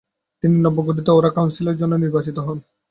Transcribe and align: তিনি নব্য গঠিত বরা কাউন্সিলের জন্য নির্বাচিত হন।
তিনি 0.43 0.55
নব্য 0.57 0.79
গঠিত 0.87 1.07
বরা 1.09 1.31
কাউন্সিলের 1.37 1.79
জন্য 1.81 1.93
নির্বাচিত 1.95 2.37
হন। 2.39 2.57